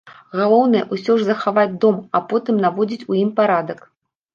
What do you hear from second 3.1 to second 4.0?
у ім парадак.